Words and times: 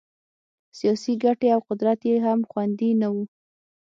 سیاسي 0.77 1.13
ګټې 1.23 1.47
او 1.55 1.61
قدرت 1.69 1.99
یې 2.09 2.15
هم 2.25 2.39
خوندي 2.49 2.89
نه 3.01 3.07
وو. 3.13 3.23